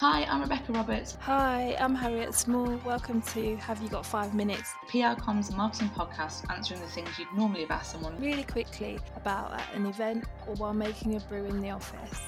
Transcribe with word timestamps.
Hi, 0.00 0.24
I'm 0.24 0.40
Rebecca 0.40 0.72
Roberts, 0.72 1.16
Hi, 1.20 1.76
I'm 1.78 1.94
Harriet 1.94 2.34
Small. 2.34 2.76
Welcome 2.86 3.20
to 3.22 3.56
Have 3.56 3.82
You 3.82 3.88
Got 3.88 4.06
Five 4.06 4.34
Minutes? 4.34 4.72
PR 4.88 5.14
comms 5.20 5.48
and 5.48 5.56
marketing 5.56 5.90
podcast, 5.90 6.50
answering 6.50 6.80
the 6.80 6.86
things 6.86 7.18
you'd 7.18 7.32
normally 7.36 7.62
have 7.62 7.70
asked 7.70 7.92
someone. 7.92 8.18
Really 8.20 8.44
quickly 8.44 8.98
about 9.16 9.52
at 9.52 9.74
an 9.74 9.86
event 9.86 10.24
or 10.46 10.54
while 10.54 10.74
making 10.74 11.16
a 11.16 11.20
brew 11.20 11.44
in 11.44 11.60
the 11.60 11.70
office. 11.70 12.20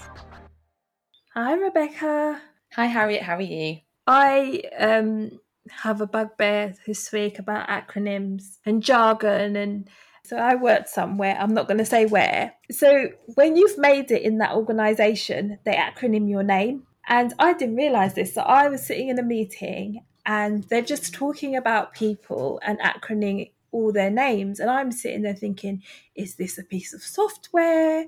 Hi, 1.35 1.55
Rebecca. 1.55 2.41
Hi, 2.75 2.87
Harriet, 2.87 3.23
how 3.23 3.37
are 3.37 3.43
you? 3.43 3.79
I 4.07 4.63
um, 4.79 5.41
have 5.71 6.01
a 6.01 6.07
bugbear 6.07 6.75
this 6.87 7.13
week 7.13 7.39
about 7.39 7.69
acronyms 7.69 8.59
and 8.67 8.83
jargon 8.83 9.57
and 9.57 9.89
so 10.25 10.37
I 10.37 10.55
worked 10.55 10.89
somewhere, 10.89 11.37
I'm 11.39 11.53
not 11.53 11.67
going 11.67 11.79
to 11.79 11.85
say 11.85 12.07
where. 12.07 12.55
So 12.71 13.09
when 13.35 13.57
you've 13.57 13.77
made 13.77 14.11
it 14.11 14.23
in 14.23 14.39
that 14.39 14.53
organization, 14.53 15.59
they 15.65 15.75
acronym 15.75 16.31
your 16.31 16.45
name. 16.45 16.85
And 17.09 17.35
I 17.39 17.55
didn't 17.55 17.77
realize 17.77 18.15
this. 18.15 18.33
So 18.33 18.43
I 18.43 18.69
was 18.69 18.87
sitting 18.87 19.09
in 19.09 19.19
a 19.19 19.25
meeting 19.25 20.05
and 20.25 20.63
they're 20.65 20.83
just 20.83 21.13
talking 21.13 21.57
about 21.57 21.93
people 21.93 22.61
and 22.63 22.79
acronyming 22.79 23.51
all 23.73 23.93
their 23.93 24.11
names. 24.11 24.61
And 24.61 24.71
I'm 24.71 24.93
sitting 24.93 25.23
there 25.23 25.35
thinking, 25.35 25.83
is 26.15 26.37
this 26.37 26.59
a 26.59 26.63
piece 26.63 26.95
of 26.95 27.03
software? 27.03 28.07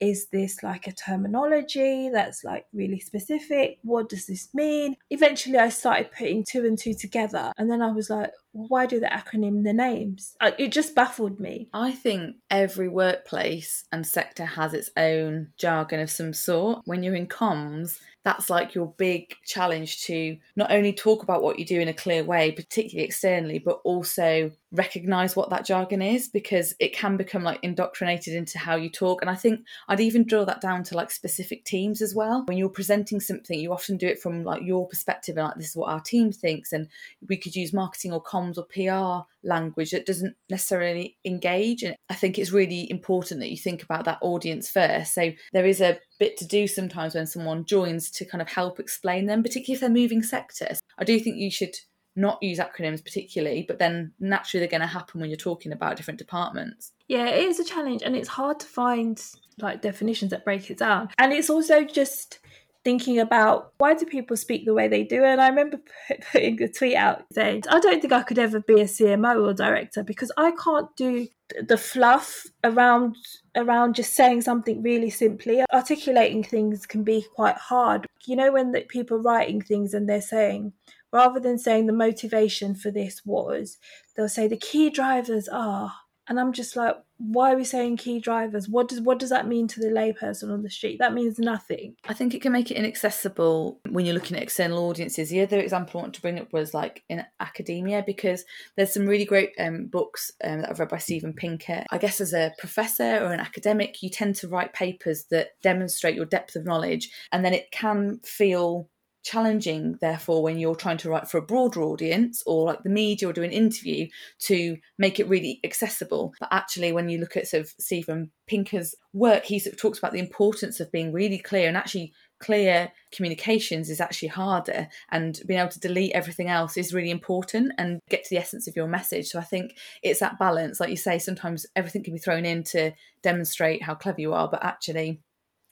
Is 0.00 0.28
this 0.28 0.62
like 0.62 0.86
a 0.86 0.92
terminology 0.92 2.10
that's 2.12 2.44
like 2.44 2.66
really 2.72 3.00
specific? 3.00 3.78
What 3.82 4.08
does 4.08 4.26
this 4.26 4.48
mean? 4.54 4.96
Eventually, 5.10 5.58
I 5.58 5.68
started 5.70 6.12
putting 6.12 6.44
two 6.44 6.64
and 6.64 6.78
two 6.78 6.94
together. 6.94 7.52
And 7.56 7.70
then 7.70 7.82
I 7.82 7.92
was 7.92 8.10
like, 8.10 8.32
why 8.52 8.86
do 8.86 9.00
the 9.00 9.06
acronym 9.06 9.64
the 9.64 9.72
names? 9.72 10.34
It 10.58 10.72
just 10.72 10.94
baffled 10.94 11.40
me. 11.40 11.68
I 11.72 11.92
think 11.92 12.36
every 12.50 12.88
workplace 12.88 13.84
and 13.92 14.06
sector 14.06 14.44
has 14.44 14.72
its 14.72 14.90
own 14.96 15.48
jargon 15.58 16.00
of 16.00 16.10
some 16.10 16.32
sort. 16.32 16.82
When 16.84 17.02
you're 17.02 17.14
in 17.14 17.26
comms, 17.26 17.98
that's 18.26 18.50
like 18.50 18.74
your 18.74 18.92
big 18.98 19.36
challenge 19.44 20.02
to 20.02 20.36
not 20.56 20.72
only 20.72 20.92
talk 20.92 21.22
about 21.22 21.44
what 21.44 21.60
you 21.60 21.64
do 21.64 21.78
in 21.78 21.86
a 21.86 21.94
clear 21.94 22.24
way, 22.24 22.50
particularly 22.50 23.06
externally, 23.06 23.60
but 23.60 23.80
also 23.84 24.50
recognize 24.72 25.36
what 25.36 25.48
that 25.50 25.64
jargon 25.64 26.02
is 26.02 26.26
because 26.28 26.74
it 26.80 26.92
can 26.92 27.16
become 27.16 27.44
like 27.44 27.60
indoctrinated 27.62 28.34
into 28.34 28.58
how 28.58 28.74
you 28.74 28.90
talk. 28.90 29.22
And 29.22 29.30
I 29.30 29.36
think 29.36 29.60
I'd 29.86 30.00
even 30.00 30.26
draw 30.26 30.44
that 30.44 30.60
down 30.60 30.82
to 30.84 30.96
like 30.96 31.12
specific 31.12 31.64
teams 31.64 32.02
as 32.02 32.16
well. 32.16 32.42
When 32.46 32.58
you're 32.58 32.68
presenting 32.68 33.20
something, 33.20 33.60
you 33.60 33.72
often 33.72 33.96
do 33.96 34.08
it 34.08 34.20
from 34.20 34.42
like 34.42 34.62
your 34.64 34.88
perspective 34.88 35.36
and 35.36 35.46
like 35.46 35.54
this 35.54 35.70
is 35.70 35.76
what 35.76 35.92
our 35.92 36.00
team 36.00 36.32
thinks. 36.32 36.72
And 36.72 36.88
we 37.28 37.36
could 37.36 37.54
use 37.54 37.72
marketing 37.72 38.12
or 38.12 38.20
comms 38.20 38.58
or 38.58 38.64
PR 38.64 39.24
language 39.46 39.92
that 39.92 40.06
doesn't 40.06 40.36
necessarily 40.50 41.16
engage. 41.24 41.82
And 41.82 41.96
I 42.10 42.14
think 42.14 42.38
it's 42.38 42.52
really 42.52 42.90
important 42.90 43.40
that 43.40 43.50
you 43.50 43.56
think 43.56 43.82
about 43.82 44.04
that 44.04 44.18
audience 44.20 44.68
first. 44.68 45.14
So 45.14 45.32
there 45.52 45.66
is 45.66 45.80
a 45.80 45.98
bit 46.18 46.36
to 46.38 46.46
do 46.46 46.66
sometimes 46.66 47.14
when 47.14 47.26
someone 47.26 47.64
joins 47.64 48.10
to 48.12 48.24
kind 48.24 48.42
of 48.42 48.48
help 48.48 48.78
explain 48.80 49.26
them, 49.26 49.42
particularly 49.42 49.74
if 49.74 49.80
they're 49.80 49.90
moving 49.90 50.22
sectors. 50.22 50.80
I 50.98 51.04
do 51.04 51.18
think 51.18 51.36
you 51.36 51.50
should 51.50 51.76
not 52.16 52.42
use 52.42 52.58
acronyms 52.58 53.04
particularly, 53.04 53.64
but 53.68 53.78
then 53.78 54.12
naturally 54.18 54.60
they're 54.60 54.70
going 54.70 54.80
to 54.80 54.86
happen 54.86 55.20
when 55.20 55.30
you're 55.30 55.36
talking 55.36 55.72
about 55.72 55.96
different 55.96 56.18
departments. 56.18 56.92
Yeah, 57.08 57.28
it 57.28 57.44
is 57.44 57.60
a 57.60 57.64
challenge 57.64 58.02
and 58.02 58.16
it's 58.16 58.28
hard 58.28 58.58
to 58.60 58.66
find 58.66 59.22
like 59.58 59.82
definitions 59.82 60.30
that 60.30 60.44
break 60.44 60.70
it 60.70 60.78
down. 60.78 61.10
And 61.18 61.32
it's 61.32 61.50
also 61.50 61.84
just 61.84 62.40
thinking 62.86 63.18
about 63.18 63.72
why 63.78 63.94
do 63.94 64.06
people 64.06 64.36
speak 64.36 64.64
the 64.64 64.72
way 64.72 64.86
they 64.86 65.02
do. 65.02 65.24
And 65.24 65.40
i 65.40 65.48
remember 65.48 65.80
putting 66.32 66.62
a 66.62 66.68
tweet 66.68 66.94
out 66.94 67.24
saying 67.32 67.64
i 67.68 67.80
don't 67.80 68.00
think 68.00 68.12
i 68.12 68.22
could 68.22 68.38
ever 68.38 68.60
be 68.60 68.80
a 68.80 68.84
cmo 68.84 69.44
or 69.44 69.52
director 69.52 70.04
because 70.04 70.30
i 70.36 70.52
can't 70.52 70.94
do 70.94 71.26
the 71.68 71.76
fluff 71.76 72.46
around 72.62 73.16
around 73.56 73.94
just 73.94 74.14
saying 74.14 74.42
something 74.42 74.82
really 74.82 75.10
simply. 75.10 75.62
Articulating 75.72 76.42
things 76.42 76.86
can 76.86 77.02
be 77.04 77.24
quite 77.34 77.56
hard. 77.56 78.06
You 78.26 78.36
know 78.36 78.52
when 78.52 78.72
the 78.72 78.82
people 78.82 79.18
writing 79.18 79.60
things 79.60 79.94
and 79.94 80.08
they're 80.08 80.20
saying 80.20 80.72
rather 81.12 81.40
than 81.40 81.58
saying 81.58 81.86
the 81.86 81.92
motivation 81.92 82.74
for 82.74 82.90
this 82.90 83.22
was 83.24 83.78
they'll 84.16 84.28
say 84.28 84.48
the 84.48 84.56
key 84.56 84.90
drivers 84.90 85.48
are 85.48 85.92
and 86.28 86.38
i'm 86.40 86.52
just 86.52 86.76
like 86.76 86.96
why 87.18 87.52
are 87.52 87.56
we 87.56 87.64
saying 87.64 87.96
key 87.96 88.20
drivers 88.20 88.68
what 88.68 88.88
does 88.88 89.00
what 89.00 89.18
does 89.18 89.30
that 89.30 89.46
mean 89.46 89.66
to 89.66 89.80
the 89.80 89.86
layperson 89.86 90.52
on 90.52 90.62
the 90.62 90.70
street 90.70 90.98
that 90.98 91.14
means 91.14 91.38
nothing 91.38 91.96
I 92.08 92.14
think 92.14 92.34
it 92.34 92.42
can 92.42 92.52
make 92.52 92.70
it 92.70 92.76
inaccessible 92.76 93.80
when 93.88 94.04
you're 94.04 94.14
looking 94.14 94.36
at 94.36 94.42
external 94.42 94.88
audiences. 94.88 95.30
The 95.30 95.42
other 95.42 95.58
example 95.58 96.00
I 96.00 96.04
want 96.04 96.14
to 96.14 96.22
bring 96.22 96.38
up 96.38 96.52
was 96.52 96.74
like 96.74 97.02
in 97.08 97.24
academia 97.40 98.02
because 98.06 98.44
there's 98.76 98.92
some 98.92 99.06
really 99.06 99.24
great 99.24 99.50
um, 99.58 99.86
books 99.86 100.30
um, 100.44 100.62
that 100.62 100.70
I've 100.70 100.78
read 100.78 100.88
by 100.88 100.98
Steven 100.98 101.32
Pinker. 101.32 101.84
I 101.90 101.98
guess 101.98 102.20
as 102.20 102.32
a 102.32 102.52
professor 102.58 103.24
or 103.24 103.32
an 103.32 103.40
academic, 103.40 104.02
you 104.02 104.10
tend 104.10 104.36
to 104.36 104.48
write 104.48 104.72
papers 104.72 105.24
that 105.30 105.60
demonstrate 105.62 106.14
your 106.14 106.24
depth 106.24 106.56
of 106.56 106.64
knowledge, 106.64 107.10
and 107.32 107.44
then 107.44 107.54
it 107.54 107.70
can 107.70 108.20
feel 108.24 108.88
challenging 109.26 109.98
therefore 110.00 110.40
when 110.40 110.56
you're 110.56 110.76
trying 110.76 110.96
to 110.96 111.10
write 111.10 111.28
for 111.28 111.36
a 111.38 111.42
broader 111.42 111.82
audience 111.82 112.44
or 112.46 112.64
like 112.64 112.84
the 112.84 112.88
media 112.88 113.28
or 113.28 113.32
do 113.32 113.42
an 113.42 113.50
interview 113.50 114.06
to 114.38 114.76
make 114.98 115.18
it 115.18 115.28
really 115.28 115.58
accessible. 115.64 116.32
But 116.38 116.48
actually 116.52 116.92
when 116.92 117.08
you 117.08 117.18
look 117.18 117.36
at 117.36 117.48
sort 117.48 117.64
of 117.64 117.74
Steven 117.80 118.30
Pinker's 118.46 118.94
work 119.12 119.44
he 119.44 119.58
sort 119.58 119.74
of 119.74 119.80
talks 119.80 119.98
about 119.98 120.12
the 120.12 120.20
importance 120.20 120.78
of 120.78 120.92
being 120.92 121.12
really 121.12 121.38
clear 121.38 121.66
and 121.66 121.76
actually 121.76 122.12
clear 122.38 122.92
communications 123.10 123.90
is 123.90 124.00
actually 124.00 124.28
harder 124.28 124.86
and 125.10 125.40
being 125.46 125.58
able 125.58 125.70
to 125.70 125.80
delete 125.80 126.12
everything 126.12 126.48
else 126.48 126.76
is 126.76 126.94
really 126.94 127.10
important 127.10 127.72
and 127.78 127.98
get 128.08 128.22
to 128.22 128.30
the 128.30 128.38
essence 128.38 128.68
of 128.68 128.76
your 128.76 128.86
message. 128.86 129.26
So 129.26 129.40
i 129.40 129.42
think 129.42 129.76
it's 130.04 130.20
that 130.20 130.38
balance. 130.38 130.78
Like 130.78 130.90
you 130.90 130.96
say 130.96 131.18
sometimes 131.18 131.66
everything 131.74 132.04
can 132.04 132.14
be 132.14 132.20
thrown 132.20 132.44
in 132.44 132.62
to 132.64 132.92
demonstrate 133.22 133.82
how 133.82 133.96
clever 133.96 134.20
you 134.20 134.34
are 134.34 134.48
but 134.48 134.62
actually 134.62 135.20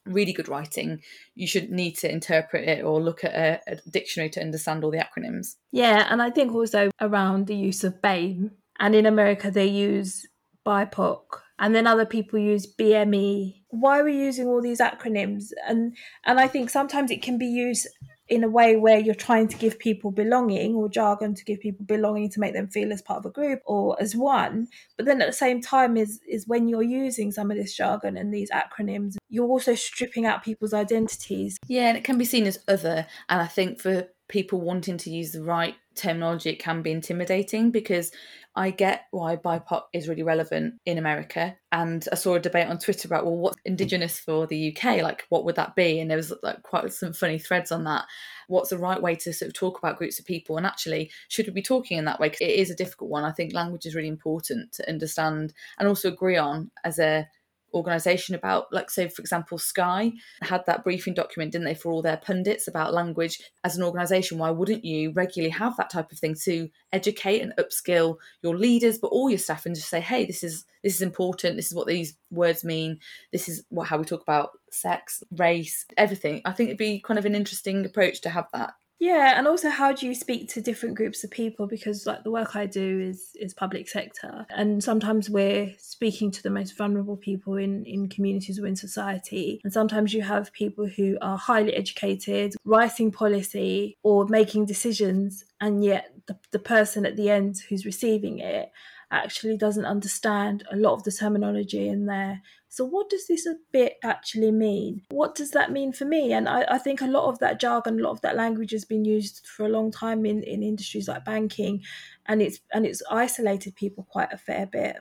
really 0.06 0.32
good 0.32 0.48
writing, 0.48 1.00
you 1.34 1.46
shouldn't 1.46 1.72
need 1.72 1.96
to 1.98 2.10
interpret 2.10 2.68
it 2.68 2.84
or 2.84 3.00
look 3.00 3.24
at 3.24 3.34
a, 3.34 3.60
a 3.72 3.76
dictionary 3.90 4.30
to 4.30 4.40
understand 4.40 4.84
all 4.84 4.90
the 4.90 4.98
acronyms. 4.98 5.56
Yeah, 5.72 6.06
and 6.10 6.22
I 6.22 6.30
think 6.30 6.54
also 6.54 6.90
around 7.00 7.46
the 7.46 7.56
use 7.56 7.84
of 7.84 8.00
BAME, 8.02 8.50
and 8.78 8.94
in 8.94 9.06
America 9.06 9.50
they 9.50 9.66
use 9.66 10.26
BIPOC, 10.66 11.22
and 11.58 11.74
then 11.74 11.86
other 11.86 12.06
people 12.06 12.38
use 12.38 12.72
BME. 12.74 13.62
Why 13.68 14.00
are 14.00 14.04
we 14.04 14.16
using 14.16 14.46
all 14.46 14.60
these 14.60 14.80
acronyms? 14.80 15.50
And 15.66 15.96
and 16.24 16.40
I 16.40 16.48
think 16.48 16.70
sometimes 16.70 17.10
it 17.10 17.22
can 17.22 17.38
be 17.38 17.46
used 17.46 17.86
in 18.28 18.44
a 18.44 18.48
way 18.48 18.76
where 18.76 18.98
you're 18.98 19.14
trying 19.14 19.48
to 19.48 19.56
give 19.56 19.78
people 19.78 20.10
belonging 20.10 20.74
or 20.74 20.88
jargon 20.88 21.34
to 21.34 21.44
give 21.44 21.60
people 21.60 21.84
belonging 21.84 22.30
to 22.30 22.40
make 22.40 22.54
them 22.54 22.68
feel 22.68 22.92
as 22.92 23.02
part 23.02 23.18
of 23.18 23.26
a 23.26 23.30
group 23.30 23.60
or 23.66 24.00
as 24.00 24.16
one 24.16 24.66
but 24.96 25.06
then 25.06 25.20
at 25.20 25.26
the 25.26 25.32
same 25.32 25.60
time 25.60 25.96
is 25.96 26.20
is 26.28 26.46
when 26.46 26.68
you're 26.68 26.82
using 26.82 27.30
some 27.30 27.50
of 27.50 27.56
this 27.56 27.74
jargon 27.74 28.16
and 28.16 28.32
these 28.32 28.50
acronyms 28.50 29.16
you're 29.34 29.48
also 29.48 29.74
stripping 29.74 30.26
out 30.26 30.44
people's 30.44 30.72
identities 30.72 31.58
Yeah, 31.66 31.88
and 31.88 31.98
it 31.98 32.04
can 32.04 32.18
be 32.18 32.24
seen 32.24 32.46
as 32.46 32.58
other. 32.68 33.06
And 33.28 33.40
I 33.40 33.46
think 33.46 33.80
for 33.80 34.08
people 34.28 34.60
wanting 34.60 34.98
to 34.98 35.10
use 35.10 35.32
the 35.32 35.42
right 35.42 35.74
terminology, 35.94 36.50
it 36.50 36.58
can 36.58 36.82
be 36.82 36.90
intimidating 36.90 37.70
because 37.70 38.10
I 38.56 38.70
get 38.70 39.06
why 39.10 39.36
BIPOC 39.36 39.82
is 39.92 40.08
really 40.08 40.22
relevant 40.22 40.74
in 40.86 40.96
America. 40.98 41.56
And 41.72 42.06
I 42.10 42.14
saw 42.14 42.34
a 42.34 42.40
debate 42.40 42.68
on 42.68 42.78
Twitter 42.78 43.08
about, 43.08 43.24
well, 43.24 43.36
what's 43.36 43.58
Indigenous 43.64 44.18
for 44.18 44.46
the 44.46 44.74
UK? 44.76 45.02
Like, 45.02 45.24
what 45.28 45.44
would 45.44 45.56
that 45.56 45.74
be? 45.74 46.00
And 46.00 46.10
there 46.10 46.16
was 46.16 46.32
like 46.42 46.62
quite 46.62 46.92
some 46.92 47.12
funny 47.12 47.38
threads 47.38 47.72
on 47.72 47.84
that. 47.84 48.04
What's 48.48 48.70
the 48.70 48.78
right 48.78 49.00
way 49.00 49.16
to 49.16 49.32
sort 49.32 49.48
of 49.48 49.54
talk 49.54 49.78
about 49.78 49.98
groups 49.98 50.18
of 50.18 50.24
people? 50.24 50.56
And 50.56 50.66
actually, 50.66 51.10
should 51.28 51.46
we 51.46 51.52
be 51.52 51.62
talking 51.62 51.98
in 51.98 52.04
that 52.04 52.20
way? 52.20 52.30
'Cause 52.30 52.38
it 52.40 52.50
is 52.50 52.70
a 52.70 52.76
difficult 52.76 53.10
one. 53.10 53.24
I 53.24 53.32
think 53.32 53.52
language 53.52 53.86
is 53.86 53.94
really 53.94 54.08
important 54.08 54.72
to 54.74 54.88
understand 54.88 55.52
and 55.78 55.88
also 55.88 56.08
agree 56.08 56.36
on 56.36 56.70
as 56.84 56.98
a 56.98 57.28
organization 57.74 58.34
about 58.34 58.72
like 58.72 58.90
say 58.90 59.08
for 59.08 59.20
example 59.20 59.58
sky 59.58 60.12
had 60.42 60.64
that 60.66 60.84
briefing 60.84 61.14
document 61.14 61.52
didn't 61.52 61.64
they 61.64 61.74
for 61.74 61.92
all 61.92 62.02
their 62.02 62.16
pundits 62.16 62.68
about 62.68 62.94
language 62.94 63.40
as 63.64 63.76
an 63.76 63.82
organization? 63.82 64.38
Why 64.38 64.50
wouldn't 64.50 64.84
you 64.84 65.12
regularly 65.12 65.50
have 65.50 65.76
that 65.76 65.90
type 65.90 66.12
of 66.12 66.18
thing 66.18 66.34
to 66.44 66.68
educate 66.92 67.40
and 67.40 67.52
upskill 67.58 68.16
your 68.42 68.56
leaders 68.56 68.98
but 68.98 69.08
all 69.08 69.28
your 69.28 69.38
staff 69.38 69.66
and 69.66 69.74
just 69.74 69.90
say 69.90 70.00
hey 70.00 70.24
this 70.24 70.44
is 70.44 70.64
this 70.82 70.96
is 70.96 71.02
important. 71.02 71.56
This 71.56 71.68
is 71.68 71.74
what 71.74 71.86
these 71.86 72.16
words 72.30 72.62
mean. 72.62 73.00
This 73.32 73.48
is 73.48 73.64
what 73.70 73.88
how 73.88 73.98
we 73.98 74.04
talk 74.04 74.22
about 74.22 74.50
sex 74.70 75.22
race 75.36 75.86
everything. 75.96 76.42
I 76.44 76.52
think 76.52 76.68
it'd 76.68 76.78
be 76.78 77.00
kind 77.00 77.18
of 77.18 77.24
an 77.24 77.34
interesting 77.34 77.84
approach 77.84 78.20
to 78.22 78.30
have 78.30 78.46
that 78.52 78.74
Yeah, 79.00 79.36
and 79.36 79.46
also 79.46 79.70
how 79.70 79.92
do 79.92 80.06
you 80.06 80.14
speak 80.14 80.48
to 80.50 80.60
different 80.60 80.94
groups 80.94 81.24
of 81.24 81.30
people? 81.30 81.66
Because 81.66 82.06
like 82.06 82.22
the 82.22 82.30
work 82.30 82.54
I 82.54 82.66
do 82.66 83.00
is 83.00 83.32
is 83.34 83.52
public 83.52 83.88
sector, 83.88 84.46
and 84.50 84.82
sometimes 84.82 85.28
we're 85.28 85.74
speaking 85.78 86.30
to 86.30 86.42
the 86.42 86.50
most 86.50 86.76
vulnerable 86.76 87.16
people 87.16 87.56
in 87.56 87.84
in 87.84 88.08
communities 88.08 88.58
or 88.58 88.66
in 88.66 88.76
society, 88.76 89.60
and 89.64 89.72
sometimes 89.72 90.14
you 90.14 90.22
have 90.22 90.52
people 90.52 90.86
who 90.86 91.18
are 91.20 91.36
highly 91.36 91.74
educated, 91.74 92.54
writing 92.64 93.10
policy 93.10 93.98
or 94.04 94.26
making 94.28 94.66
decisions, 94.66 95.44
and 95.60 95.84
yet 95.84 96.14
the 96.26 96.38
the 96.52 96.58
person 96.58 97.04
at 97.04 97.16
the 97.16 97.28
end 97.28 97.56
who's 97.68 97.84
receiving 97.84 98.38
it 98.38 98.70
actually 99.14 99.56
doesn't 99.56 99.84
understand 99.84 100.64
a 100.70 100.76
lot 100.76 100.94
of 100.94 101.04
the 101.04 101.12
terminology 101.12 101.88
in 101.88 102.06
there. 102.06 102.42
So, 102.68 102.84
what 102.84 103.08
does 103.08 103.26
this 103.28 103.46
bit 103.72 103.98
actually 104.02 104.50
mean? 104.50 105.02
What 105.10 105.34
does 105.34 105.52
that 105.52 105.70
mean 105.70 105.92
for 105.92 106.04
me? 106.04 106.32
And 106.32 106.48
I, 106.48 106.64
I 106.68 106.78
think 106.78 107.00
a 107.00 107.06
lot 107.06 107.28
of 107.28 107.38
that 107.38 107.60
jargon, 107.60 108.00
a 108.00 108.02
lot 108.02 108.10
of 108.10 108.20
that 108.22 108.36
language 108.36 108.72
has 108.72 108.84
been 108.84 109.04
used 109.04 109.46
for 109.46 109.64
a 109.64 109.68
long 109.68 109.92
time 109.92 110.26
in, 110.26 110.42
in 110.42 110.62
industries 110.62 111.06
like 111.06 111.24
banking, 111.24 111.82
and 112.26 112.42
it's 112.42 112.60
and 112.72 112.84
it's 112.84 113.02
isolated 113.10 113.76
people 113.76 114.06
quite 114.10 114.32
a 114.32 114.38
fair 114.38 114.66
bit. 114.66 114.96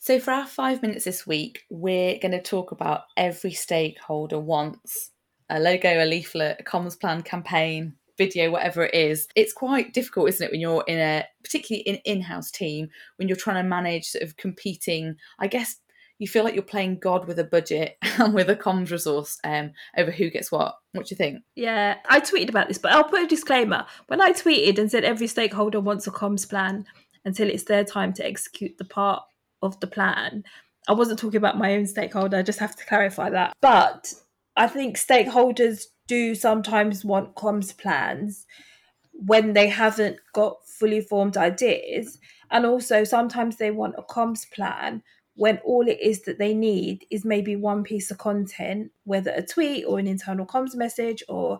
So, 0.00 0.20
for 0.20 0.32
our 0.32 0.46
five 0.46 0.82
minutes 0.82 1.04
this 1.04 1.26
week, 1.26 1.64
we're 1.70 2.18
going 2.18 2.32
to 2.32 2.42
talk 2.42 2.70
about 2.70 3.02
every 3.16 3.52
stakeholder 3.52 4.38
wants 4.38 5.10
a 5.48 5.58
logo, 5.58 6.02
a 6.02 6.06
leaflet, 6.06 6.58
a 6.60 6.62
comms 6.62 6.98
plan 6.98 7.22
campaign, 7.22 7.94
video, 8.16 8.50
whatever 8.50 8.84
it 8.84 8.94
is. 8.94 9.28
It's 9.34 9.52
quite 9.52 9.92
difficult, 9.92 10.28
isn't 10.28 10.46
it, 10.46 10.50
when 10.50 10.60
you're 10.60 10.84
in 10.86 10.98
a 10.98 11.24
particularly 11.42 11.82
in 11.82 11.96
in-house 12.04 12.50
team 12.50 12.88
when 13.16 13.28
you're 13.28 13.36
trying 13.36 13.62
to 13.62 13.68
manage 13.68 14.06
sort 14.06 14.22
of 14.22 14.36
competing, 14.36 15.16
I 15.38 15.46
guess 15.46 15.76
you 16.18 16.28
feel 16.28 16.44
like 16.44 16.54
you're 16.54 16.62
playing 16.62 17.00
God 17.00 17.26
with 17.26 17.38
a 17.38 17.44
budget 17.44 17.96
and 18.02 18.34
with 18.34 18.48
a 18.48 18.56
comms 18.56 18.90
resource 18.90 19.38
um, 19.44 19.72
over 19.96 20.10
who 20.10 20.30
gets 20.30 20.52
what. 20.52 20.76
What 20.92 21.06
do 21.06 21.12
you 21.12 21.16
think? 21.16 21.42
Yeah, 21.56 21.96
I 22.08 22.20
tweeted 22.20 22.48
about 22.48 22.68
this, 22.68 22.78
but 22.78 22.92
I'll 22.92 23.04
put 23.04 23.24
a 23.24 23.26
disclaimer. 23.26 23.86
When 24.06 24.20
I 24.20 24.32
tweeted 24.32 24.78
and 24.78 24.90
said 24.90 25.04
every 25.04 25.26
stakeholder 25.26 25.80
wants 25.80 26.06
a 26.06 26.10
comms 26.10 26.48
plan 26.48 26.86
until 27.24 27.48
it's 27.48 27.64
their 27.64 27.84
time 27.84 28.12
to 28.14 28.26
execute 28.26 28.78
the 28.78 28.84
part 28.84 29.22
of 29.62 29.78
the 29.80 29.86
plan, 29.86 30.44
I 30.86 30.92
wasn't 30.92 31.18
talking 31.18 31.38
about 31.38 31.58
my 31.58 31.74
own 31.74 31.86
stakeholder. 31.86 32.36
I 32.36 32.42
just 32.42 32.58
have 32.58 32.76
to 32.76 32.86
clarify 32.86 33.30
that. 33.30 33.54
But 33.60 34.14
I 34.56 34.68
think 34.68 34.96
stakeholders 34.96 35.84
do 36.06 36.34
sometimes 36.34 37.04
want 37.04 37.34
comms 37.34 37.76
plans 37.76 38.46
when 39.12 39.52
they 39.52 39.68
haven't 39.68 40.18
got 40.32 40.66
fully 40.66 41.00
formed 41.00 41.36
ideas. 41.36 42.18
And 42.50 42.66
also, 42.66 43.04
sometimes 43.04 43.56
they 43.56 43.70
want 43.70 43.94
a 43.96 44.02
comms 44.02 44.50
plan 44.50 45.02
when 45.36 45.58
all 45.58 45.88
it 45.88 46.00
is 46.00 46.22
that 46.22 46.38
they 46.38 46.54
need 46.54 47.06
is 47.10 47.24
maybe 47.24 47.56
one 47.56 47.82
piece 47.82 48.10
of 48.10 48.18
content, 48.18 48.92
whether 49.04 49.32
a 49.32 49.42
tweet 49.42 49.84
or 49.84 49.98
an 49.98 50.06
internal 50.06 50.46
comms 50.46 50.76
message, 50.76 51.22
or 51.28 51.58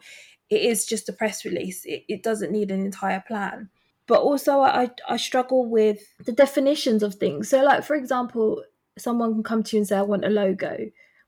it 0.50 0.62
is 0.62 0.86
just 0.86 1.08
a 1.08 1.12
press 1.12 1.44
release. 1.44 1.84
It, 1.84 2.04
it 2.08 2.22
doesn't 2.22 2.52
need 2.52 2.70
an 2.70 2.84
entire 2.84 3.22
plan. 3.26 3.70
But 4.06 4.20
also, 4.20 4.60
I, 4.60 4.90
I 5.08 5.16
struggle 5.16 5.68
with 5.68 5.98
the 6.24 6.32
definitions 6.32 7.02
of 7.02 7.14
things. 7.14 7.48
So, 7.48 7.62
like, 7.62 7.84
for 7.84 7.96
example, 7.96 8.62
someone 8.98 9.32
can 9.32 9.42
come 9.42 9.62
to 9.62 9.76
you 9.76 9.80
and 9.80 9.88
say, 9.88 9.96
I 9.96 10.02
want 10.02 10.24
a 10.24 10.28
logo. 10.28 10.76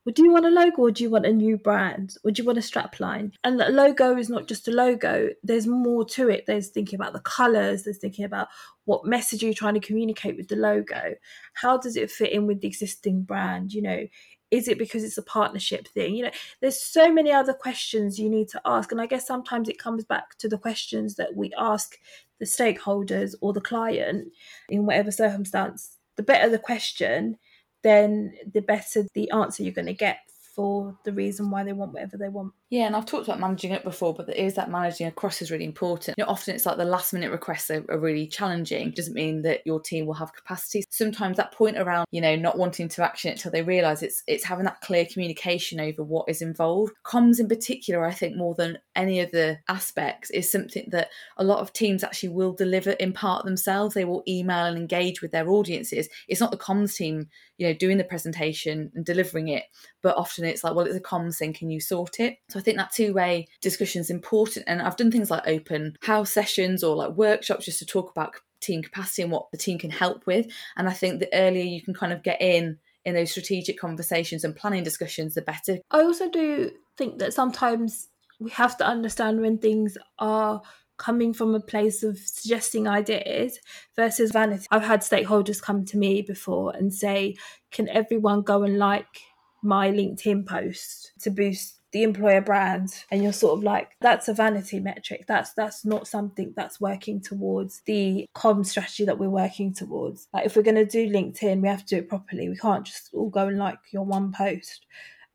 Well, 0.06 0.12
do 0.12 0.22
you 0.22 0.32
want 0.32 0.46
a 0.46 0.50
logo 0.50 0.82
or 0.82 0.92
do 0.92 1.02
you 1.02 1.10
want 1.10 1.26
a 1.26 1.32
new 1.32 1.58
brand? 1.58 2.16
Or 2.22 2.30
do 2.30 2.40
you 2.40 2.46
want 2.46 2.58
a 2.58 2.62
strapline? 2.62 3.32
And 3.42 3.58
the 3.58 3.70
logo 3.70 4.16
is 4.16 4.30
not 4.30 4.46
just 4.46 4.68
a 4.68 4.70
logo, 4.70 5.30
there's 5.42 5.66
more 5.66 6.04
to 6.10 6.28
it. 6.28 6.46
There's 6.46 6.68
thinking 6.68 6.94
about 6.94 7.12
the 7.12 7.18
colours, 7.18 7.82
there's 7.82 7.98
thinking 7.98 8.24
about 8.24 8.46
what 8.84 9.04
message 9.04 9.42
are 9.42 9.48
you 9.48 9.54
trying 9.54 9.74
to 9.74 9.80
communicate 9.80 10.36
with 10.36 10.46
the 10.46 10.54
logo? 10.54 11.16
How 11.54 11.76
does 11.76 11.96
it 11.96 12.12
fit 12.12 12.30
in 12.30 12.46
with 12.46 12.60
the 12.60 12.68
existing 12.68 13.22
brand? 13.22 13.72
You 13.72 13.82
know, 13.82 14.06
is 14.52 14.68
it 14.68 14.78
because 14.78 15.02
it's 15.02 15.18
a 15.18 15.22
partnership 15.22 15.88
thing? 15.88 16.14
You 16.14 16.26
know, 16.26 16.30
there's 16.60 16.80
so 16.80 17.12
many 17.12 17.32
other 17.32 17.52
questions 17.52 18.16
you 18.16 18.30
need 18.30 18.48
to 18.50 18.60
ask. 18.64 18.92
And 18.92 19.00
I 19.00 19.06
guess 19.06 19.26
sometimes 19.26 19.68
it 19.68 19.80
comes 19.80 20.04
back 20.04 20.38
to 20.38 20.48
the 20.48 20.56
questions 20.56 21.16
that 21.16 21.34
we 21.34 21.52
ask 21.58 21.98
the 22.38 22.44
stakeholders 22.44 23.34
or 23.40 23.52
the 23.52 23.60
client 23.60 24.28
in 24.68 24.86
whatever 24.86 25.10
circumstance. 25.10 25.96
The 26.14 26.22
better 26.22 26.48
the 26.48 26.60
question, 26.60 27.38
then 27.86 28.34
the 28.52 28.60
better 28.60 29.06
the 29.14 29.30
answer 29.30 29.62
you're 29.62 29.72
going 29.72 29.86
to 29.86 29.94
get 29.94 30.18
for 30.56 30.96
the 31.04 31.12
reason 31.12 31.50
why 31.50 31.62
they 31.62 31.74
want 31.74 31.92
whatever 31.92 32.16
they 32.16 32.30
want. 32.30 32.54
Yeah, 32.70 32.86
and 32.86 32.96
I've 32.96 33.04
talked 33.04 33.28
about 33.28 33.38
managing 33.38 33.72
it 33.72 33.84
before, 33.84 34.14
but 34.14 34.26
there 34.26 34.34
is 34.34 34.54
that 34.54 34.70
managing 34.70 35.06
across 35.06 35.42
is 35.42 35.50
really 35.50 35.66
important. 35.66 36.16
You 36.16 36.24
know, 36.24 36.30
often 36.30 36.54
it's 36.54 36.64
like 36.64 36.78
the 36.78 36.84
last 36.84 37.12
minute 37.12 37.30
requests 37.30 37.70
are, 37.70 37.84
are, 37.90 37.98
really 37.98 38.26
challenging. 38.26 38.88
It 38.88 38.96
doesn't 38.96 39.14
mean 39.14 39.42
that 39.42 39.60
your 39.66 39.80
team 39.80 40.06
will 40.06 40.14
have 40.14 40.32
capacity. 40.32 40.82
Sometimes 40.90 41.36
that 41.36 41.52
point 41.52 41.76
around, 41.76 42.06
you 42.10 42.22
know, 42.22 42.34
not 42.34 42.56
wanting 42.56 42.88
to 42.88 43.04
action 43.04 43.30
it 43.30 43.38
till 43.38 43.52
they 43.52 43.62
realise 43.62 44.02
it's 44.02 44.22
it's 44.26 44.44
having 44.44 44.64
that 44.64 44.80
clear 44.80 45.04
communication 45.04 45.78
over 45.78 46.02
what 46.02 46.28
is 46.28 46.40
involved. 46.40 46.94
Comms 47.04 47.38
in 47.38 47.48
particular, 47.48 48.04
I 48.04 48.12
think 48.12 48.34
more 48.34 48.54
than 48.54 48.78
any 48.96 49.20
of 49.20 49.30
the 49.30 49.58
aspects, 49.68 50.30
is 50.30 50.50
something 50.50 50.88
that 50.90 51.10
a 51.36 51.44
lot 51.44 51.60
of 51.60 51.74
teams 51.74 52.02
actually 52.02 52.30
will 52.30 52.54
deliver 52.54 52.92
in 52.92 53.12
part 53.12 53.44
themselves. 53.44 53.94
They 53.94 54.06
will 54.06 54.24
email 54.26 54.64
and 54.64 54.78
engage 54.78 55.20
with 55.20 55.32
their 55.32 55.50
audiences. 55.50 56.08
It's 56.26 56.40
not 56.40 56.50
the 56.50 56.56
comms 56.56 56.96
team, 56.96 57.28
you 57.58 57.66
know, 57.66 57.74
doing 57.74 57.96
the 57.96 58.04
presentation 58.04 58.90
and 58.94 59.04
delivering 59.04 59.48
it, 59.48 59.64
but 60.02 60.16
often 60.16 60.44
it's 60.44 60.62
like, 60.62 60.74
well, 60.74 60.86
it's 60.86 60.96
a 60.96 61.00
comms 61.00 61.38
thing, 61.38 61.52
can 61.52 61.70
you 61.70 61.80
sort 61.80 62.20
it? 62.20 62.36
So 62.48 62.58
I 62.58 62.62
think 62.62 62.76
that 62.76 62.92
two 62.92 63.12
way 63.12 63.46
discussion 63.60 64.00
is 64.00 64.10
important. 64.10 64.64
And 64.68 64.82
I've 64.82 64.96
done 64.96 65.10
things 65.10 65.30
like 65.30 65.46
open 65.46 65.96
house 66.02 66.32
sessions 66.32 66.84
or 66.84 66.96
like 66.96 67.12
workshops 67.12 67.64
just 67.64 67.78
to 67.78 67.86
talk 67.86 68.10
about 68.10 68.34
team 68.60 68.82
capacity 68.82 69.22
and 69.22 69.30
what 69.30 69.50
the 69.52 69.58
team 69.58 69.78
can 69.78 69.90
help 69.90 70.26
with. 70.26 70.46
And 70.76 70.88
I 70.88 70.92
think 70.92 71.20
the 71.20 71.32
earlier 71.34 71.64
you 71.64 71.82
can 71.82 71.94
kind 71.94 72.12
of 72.12 72.22
get 72.22 72.40
in 72.40 72.78
in 73.04 73.14
those 73.14 73.30
strategic 73.30 73.78
conversations 73.78 74.42
and 74.42 74.56
planning 74.56 74.82
discussions, 74.82 75.34
the 75.34 75.42
better. 75.42 75.78
I 75.90 76.02
also 76.02 76.28
do 76.28 76.72
think 76.98 77.18
that 77.20 77.32
sometimes 77.32 78.08
we 78.40 78.50
have 78.50 78.76
to 78.78 78.86
understand 78.86 79.40
when 79.40 79.58
things 79.58 79.96
are 80.18 80.60
coming 80.96 81.32
from 81.32 81.54
a 81.54 81.60
place 81.60 82.02
of 82.02 82.18
suggesting 82.18 82.88
ideas 82.88 83.58
versus 83.94 84.32
vanity. 84.32 84.66
I've 84.70 84.82
had 84.82 85.00
stakeholders 85.00 85.62
come 85.62 85.84
to 85.86 85.98
me 85.98 86.22
before 86.22 86.74
and 86.74 86.92
say, 86.92 87.36
Can 87.70 87.88
everyone 87.88 88.42
go 88.42 88.62
and 88.62 88.78
like 88.78 89.20
my 89.62 89.90
LinkedIn 89.90 90.46
post 90.46 91.12
to 91.20 91.30
boost 91.30 91.80
the 91.92 92.02
employer 92.02 92.40
brand? 92.40 93.04
And 93.10 93.22
you're 93.22 93.32
sort 93.32 93.58
of 93.58 93.64
like 93.64 93.92
that's 94.00 94.28
a 94.28 94.34
vanity 94.34 94.80
metric. 94.80 95.24
That's 95.26 95.52
that's 95.52 95.84
not 95.84 96.08
something 96.08 96.54
that's 96.56 96.80
working 96.80 97.20
towards 97.20 97.82
the 97.86 98.26
com 98.34 98.64
strategy 98.64 99.04
that 99.04 99.18
we're 99.18 99.30
working 99.30 99.74
towards. 99.74 100.28
Like 100.32 100.46
if 100.46 100.56
we're 100.56 100.62
going 100.62 100.76
to 100.76 100.86
do 100.86 101.08
linkedin 101.08 101.62
we 101.62 101.68
have 101.68 101.84
to 101.84 101.96
do 101.96 101.98
it 101.98 102.08
properly. 102.08 102.48
We 102.48 102.56
can't 102.56 102.86
just 102.86 103.10
all 103.12 103.30
go 103.30 103.48
and 103.48 103.58
like 103.58 103.78
your 103.92 104.04
one 104.04 104.32
post 104.32 104.86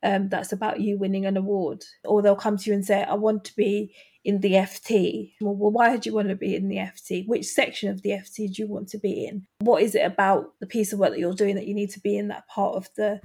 um, 0.03 0.29
that's 0.29 0.51
about 0.51 0.81
you 0.81 0.97
winning 0.97 1.25
an 1.25 1.37
award. 1.37 1.83
Or 2.03 2.21
they'll 2.21 2.35
come 2.35 2.57
to 2.57 2.69
you 2.69 2.73
and 2.73 2.85
say 2.85 3.03
i 3.03 3.13
want 3.13 3.43
to 3.45 3.55
be 3.55 3.93
in 4.23 4.41
the 4.41 4.53
FT. 4.53 5.33
Well, 5.41 5.71
why 5.71 5.97
do 5.97 6.09
you 6.09 6.15
want 6.15 6.29
to 6.29 6.35
be 6.35 6.55
in 6.55 6.67
the 6.67 6.77
FT? 6.77 7.27
Which 7.27 7.45
section 7.45 7.89
of 7.89 8.01
the 8.01 8.11
FT 8.11 8.53
do 8.53 8.61
you 8.61 8.67
want 8.67 8.89
to 8.89 8.99
be 8.99 9.25
in? 9.25 9.47
What 9.59 9.81
is 9.81 9.95
it 9.95 10.05
about 10.05 10.53
the 10.59 10.67
piece 10.67 10.93
of 10.93 10.99
work 10.99 11.11
that 11.11 11.19
you're 11.19 11.33
doing 11.33 11.55
that 11.55 11.67
you 11.67 11.73
need 11.73 11.91
to 11.91 11.99
be 11.99 12.17
in 12.17 12.27
that 12.27 12.47
part 12.47 12.75
of 12.75 12.89
the 12.95 13.19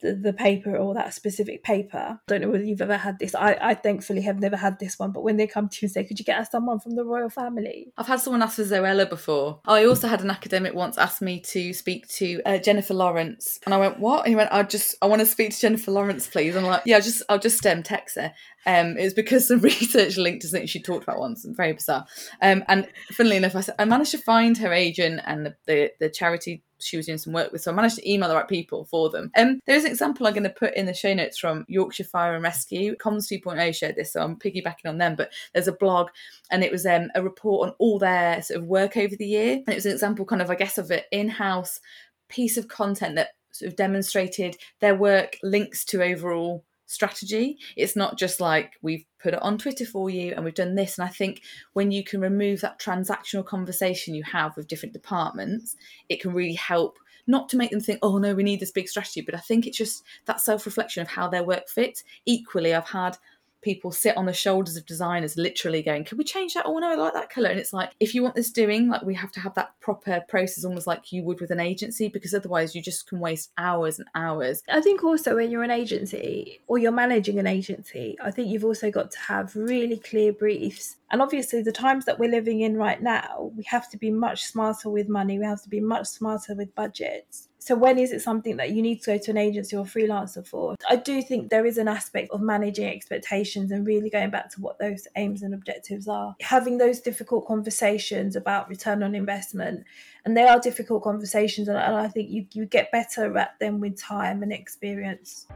the, 0.00 0.14
the 0.14 0.32
paper 0.32 0.76
or 0.76 0.94
that 0.94 1.14
specific 1.14 1.62
paper. 1.62 1.98
I 1.98 2.18
don't 2.26 2.42
know 2.42 2.50
whether 2.50 2.64
you've 2.64 2.82
ever 2.82 2.96
had 2.96 3.18
this. 3.18 3.34
I, 3.34 3.56
I 3.60 3.74
thankfully 3.74 4.22
have 4.22 4.38
never 4.38 4.56
had 4.56 4.78
this 4.78 4.98
one, 4.98 5.12
but 5.12 5.22
when 5.22 5.36
they 5.36 5.46
come 5.46 5.68
to 5.68 5.76
you 5.80 5.86
and 5.86 5.92
say, 5.92 6.04
Could 6.04 6.18
you 6.18 6.24
get 6.24 6.38
us 6.38 6.50
someone 6.50 6.78
from 6.78 6.94
the 6.94 7.04
royal 7.04 7.30
family? 7.30 7.92
I've 7.96 8.06
had 8.06 8.20
someone 8.20 8.42
ask 8.42 8.56
for 8.56 8.64
Zoella 8.64 9.08
before. 9.08 9.60
I 9.66 9.84
also 9.84 10.08
had 10.08 10.22
an 10.22 10.30
academic 10.30 10.74
once 10.74 10.98
ask 10.98 11.20
me 11.20 11.40
to 11.40 11.72
speak 11.72 12.08
to 12.08 12.40
uh, 12.46 12.58
Jennifer 12.58 12.94
Lawrence. 12.94 13.58
And 13.64 13.74
I 13.74 13.78
went, 13.78 13.98
What? 13.98 14.20
And 14.20 14.28
he 14.28 14.36
went, 14.36 14.52
I 14.52 14.62
just 14.62 14.94
I 15.02 15.06
want 15.06 15.20
to 15.20 15.26
speak 15.26 15.50
to 15.50 15.60
Jennifer 15.60 15.90
Lawrence, 15.90 16.26
please. 16.26 16.56
I'm 16.56 16.64
like, 16.64 16.82
Yeah, 16.84 16.96
I'll 16.96 17.02
just 17.02 17.22
I'll 17.28 17.38
just 17.38 17.66
um, 17.66 17.82
text 17.82 18.16
her. 18.16 18.32
Um, 18.66 18.96
it 18.98 19.04
was 19.04 19.14
because 19.14 19.48
some 19.48 19.60
research 19.62 20.16
linked 20.16 20.42
to 20.42 20.48
something 20.48 20.66
she 20.66 20.82
talked 20.82 21.04
about 21.04 21.18
once, 21.18 21.44
and 21.44 21.56
very 21.56 21.72
bizarre. 21.72 22.06
Um, 22.40 22.64
and 22.68 22.86
funnily 23.12 23.36
enough, 23.36 23.56
I, 23.56 23.64
I 23.78 23.84
managed 23.84 24.12
to 24.12 24.18
find 24.18 24.58
her 24.58 24.72
agent 24.72 25.20
and 25.24 25.46
the, 25.46 25.56
the, 25.66 25.90
the 26.00 26.10
charity 26.10 26.62
she 26.80 26.96
was 26.96 27.06
doing 27.06 27.18
some 27.18 27.32
work 27.32 27.52
with. 27.52 27.62
So 27.62 27.72
I 27.72 27.74
managed 27.74 27.96
to 27.96 28.10
email 28.10 28.28
the 28.28 28.34
right 28.34 28.48
people 28.48 28.84
for 28.84 29.10
them. 29.10 29.30
Um, 29.36 29.60
there's 29.66 29.84
an 29.84 29.90
example 29.90 30.26
I'm 30.26 30.32
going 30.32 30.44
to 30.44 30.50
put 30.50 30.74
in 30.74 30.86
the 30.86 30.94
show 30.94 31.12
notes 31.14 31.38
from 31.38 31.64
Yorkshire 31.68 32.04
Fire 32.04 32.34
and 32.34 32.42
Rescue. 32.42 32.96
Comms 32.96 33.30
2.0 33.30 33.74
shared 33.74 33.96
this, 33.96 34.12
so 34.12 34.22
I'm 34.22 34.38
piggybacking 34.38 34.86
on 34.86 34.98
them. 34.98 35.16
But 35.16 35.32
there's 35.52 35.68
a 35.68 35.72
blog, 35.72 36.08
and 36.50 36.62
it 36.62 36.72
was 36.72 36.86
um, 36.86 37.10
a 37.14 37.22
report 37.22 37.68
on 37.68 37.74
all 37.78 37.98
their 37.98 38.42
sort 38.42 38.60
of 38.60 38.66
work 38.66 38.96
over 38.96 39.16
the 39.16 39.26
year. 39.26 39.54
And 39.54 39.68
it 39.68 39.74
was 39.74 39.86
an 39.86 39.92
example, 39.92 40.24
kind 40.24 40.42
of, 40.42 40.50
I 40.50 40.54
guess, 40.54 40.78
of 40.78 40.90
an 40.90 41.00
in-house 41.10 41.80
piece 42.28 42.56
of 42.56 42.68
content 42.68 43.16
that 43.16 43.30
sort 43.52 43.70
of 43.70 43.76
demonstrated 43.76 44.56
their 44.80 44.94
work 44.94 45.36
links 45.42 45.84
to 45.86 46.02
overall 46.02 46.64
strategy. 46.86 47.58
It's 47.76 47.96
not 47.96 48.18
just 48.18 48.40
like 48.40 48.72
we've 48.82 49.04
put 49.20 49.34
it 49.34 49.42
on 49.42 49.58
Twitter 49.58 49.84
for 49.84 50.10
you 50.10 50.32
and 50.34 50.44
we've 50.44 50.54
done 50.54 50.74
this. 50.74 50.98
And 50.98 51.06
I 51.06 51.10
think 51.10 51.42
when 51.72 51.90
you 51.90 52.04
can 52.04 52.20
remove 52.20 52.60
that 52.60 52.80
transactional 52.80 53.44
conversation 53.44 54.14
you 54.14 54.22
have 54.24 54.56
with 54.56 54.68
different 54.68 54.92
departments, 54.92 55.76
it 56.08 56.20
can 56.20 56.32
really 56.32 56.54
help 56.54 56.98
not 57.26 57.48
to 57.50 57.56
make 57.56 57.70
them 57.70 57.80
think, 57.80 57.98
oh 58.02 58.18
no, 58.18 58.34
we 58.34 58.42
need 58.42 58.58
this 58.58 58.70
big 58.70 58.88
strategy, 58.88 59.20
but 59.20 59.34
I 59.34 59.38
think 59.38 59.66
it's 59.66 59.76
just 59.76 60.02
that 60.24 60.40
self 60.40 60.64
reflection 60.64 61.02
of 61.02 61.08
how 61.08 61.28
their 61.28 61.44
work 61.44 61.68
fits. 61.68 62.02
Equally, 62.24 62.74
I've 62.74 62.88
had 62.88 63.18
people 63.62 63.90
sit 63.90 64.16
on 64.16 64.26
the 64.26 64.32
shoulders 64.32 64.76
of 64.76 64.86
designers 64.86 65.36
literally 65.36 65.82
going 65.82 66.04
can 66.04 66.16
we 66.18 66.24
change 66.24 66.54
that 66.54 66.64
oh 66.66 66.78
no 66.78 66.90
i 66.90 66.94
like 66.94 67.14
that 67.14 67.30
color. 67.30 67.48
And 67.50 67.58
it's 67.58 67.72
like 67.72 67.92
if 68.00 68.14
you 68.14 68.22
want 68.22 68.34
this 68.34 68.50
doing 68.50 68.88
like 68.88 69.02
we 69.02 69.14
have 69.14 69.32
to 69.32 69.40
have 69.40 69.54
that 69.54 69.72
proper 69.80 70.22
process 70.28 70.64
almost 70.64 70.86
like 70.86 71.12
you 71.12 71.22
would 71.24 71.40
with 71.40 71.50
an 71.50 71.60
agency 71.60 72.08
because 72.08 72.34
otherwise 72.34 72.74
you 72.74 72.82
just 72.82 73.08
can 73.08 73.20
waste 73.20 73.50
hours 73.58 73.98
and 73.98 74.08
hours. 74.14 74.62
I 74.68 74.80
think 74.80 75.02
also 75.02 75.36
when 75.36 75.50
you're 75.50 75.62
an 75.62 75.70
agency 75.70 76.60
or 76.66 76.78
you're 76.78 76.92
managing 76.92 77.38
an 77.38 77.46
agency 77.46 78.16
i 78.22 78.30
think 78.30 78.48
you've 78.48 78.64
also 78.64 78.90
got 78.90 79.10
to 79.10 79.18
have 79.18 79.54
really 79.56 79.98
clear 79.98 80.32
briefs. 80.32 80.96
And 81.10 81.22
obviously 81.22 81.62
the 81.62 81.72
times 81.72 82.04
that 82.04 82.18
we're 82.18 82.30
living 82.30 82.60
in 82.60 82.76
right 82.76 83.02
now 83.02 83.50
we 83.56 83.64
have 83.64 83.90
to 83.90 83.96
be 83.96 84.10
much 84.10 84.44
smarter 84.44 84.90
with 84.90 85.08
money 85.08 85.38
we 85.38 85.44
have 85.44 85.62
to 85.62 85.68
be 85.68 85.80
much 85.80 86.06
smarter 86.06 86.54
with 86.54 86.74
budgets 86.74 87.47
so 87.68 87.76
when 87.76 87.98
is 87.98 88.12
it 88.12 88.22
something 88.22 88.56
that 88.56 88.70
you 88.70 88.80
need 88.80 89.02
to 89.02 89.10
go 89.10 89.18
to 89.18 89.30
an 89.30 89.36
agency 89.36 89.76
or 89.76 89.84
freelancer 89.84 90.46
for? 90.46 90.74
I 90.88 90.96
do 90.96 91.20
think 91.20 91.50
there 91.50 91.66
is 91.66 91.76
an 91.76 91.86
aspect 91.86 92.30
of 92.30 92.40
managing 92.40 92.86
expectations 92.86 93.70
and 93.70 93.86
really 93.86 94.08
going 94.08 94.30
back 94.30 94.48
to 94.52 94.62
what 94.62 94.78
those 94.78 95.06
aims 95.16 95.42
and 95.42 95.52
objectives 95.52 96.08
are. 96.08 96.34
Having 96.40 96.78
those 96.78 97.00
difficult 97.00 97.46
conversations 97.46 98.36
about 98.36 98.70
return 98.70 99.02
on 99.02 99.14
investment. 99.14 99.84
And 100.24 100.34
they 100.34 100.44
are 100.44 100.58
difficult 100.58 101.02
conversations 101.02 101.68
and 101.68 101.76
I 101.76 102.08
think 102.08 102.30
you, 102.30 102.46
you 102.52 102.64
get 102.64 102.90
better 102.90 103.36
at 103.36 103.58
them 103.58 103.80
with 103.80 104.00
time 104.00 104.42
and 104.42 104.50
experience. 104.50 105.46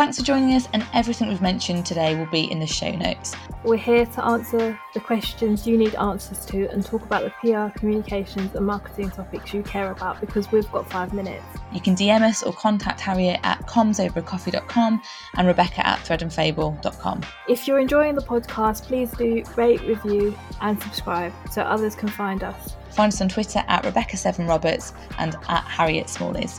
Thanks 0.00 0.16
for 0.18 0.24
joining 0.24 0.54
us, 0.54 0.66
and 0.72 0.82
everything 0.94 1.28
we've 1.28 1.42
mentioned 1.42 1.84
today 1.84 2.16
will 2.16 2.30
be 2.30 2.50
in 2.50 2.58
the 2.58 2.66
show 2.66 2.90
notes. 2.90 3.36
We're 3.64 3.76
here 3.76 4.06
to 4.06 4.24
answer 4.24 4.80
the 4.94 5.00
questions 5.00 5.66
you 5.66 5.76
need 5.76 5.94
answers 5.96 6.46
to 6.46 6.70
and 6.70 6.82
talk 6.82 7.02
about 7.02 7.22
the 7.22 7.30
PR, 7.42 7.78
communications, 7.78 8.54
and 8.54 8.64
marketing 8.64 9.10
topics 9.10 9.52
you 9.52 9.62
care 9.62 9.90
about 9.90 10.18
because 10.18 10.50
we've 10.50 10.72
got 10.72 10.88
five 10.88 11.12
minutes. 11.12 11.44
You 11.70 11.82
can 11.82 11.94
DM 11.94 12.22
us 12.22 12.42
or 12.42 12.54
contact 12.54 12.98
Harriet 12.98 13.40
at 13.42 13.60
comsovercoffee.com 13.66 15.02
and 15.36 15.46
Rebecca 15.46 15.86
at 15.86 15.98
threadandfable.com. 15.98 17.20
If 17.46 17.68
you're 17.68 17.78
enjoying 17.78 18.14
the 18.14 18.22
podcast, 18.22 18.84
please 18.84 19.10
do 19.10 19.44
rate, 19.54 19.82
review, 19.82 20.34
and 20.62 20.82
subscribe 20.82 21.34
so 21.50 21.60
others 21.60 21.94
can 21.94 22.08
find 22.08 22.42
us. 22.42 22.74
Find 22.92 23.12
us 23.12 23.20
on 23.20 23.28
Twitter 23.28 23.62
at 23.68 23.84
Rebecca7Roberts 23.84 24.94
and 25.18 25.36
at 25.50 25.64
Harriet 25.64 26.06
Smallies. 26.06 26.58